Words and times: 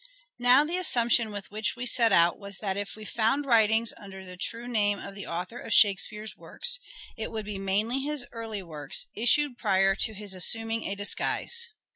Now 0.39 0.65
the 0.65 0.77
assumption 0.77 1.29
with 1.29 1.51
which 1.51 1.75
we 1.75 1.85
set 1.85 2.11
out 2.11 2.39
was 2.39 2.57
that 2.57 2.69
Hidden 2.69 2.81
if 2.81 2.95
we 2.95 3.05
found 3.05 3.45
writings 3.45 3.93
under 3.97 4.25
the 4.25 4.35
true 4.35 4.67
name 4.67 4.97
of 4.97 5.13
the 5.13 5.27
author 5.27 5.57
Productions 5.57 5.75
of 5.75 5.79
Shakespeare's 5.79 6.35
works, 6.35 6.79
it 7.17 7.29
would 7.31 7.45
be 7.45 7.59
mainly 7.59 7.99
his 7.99 8.25
early 8.31 8.63
works, 8.63 9.05
issued 9.13 9.59
prior 9.59 9.93
to 9.93 10.13
his 10.15 10.33
assuming 10.33 10.85
a 10.87 10.95
disguise. 10.95 11.67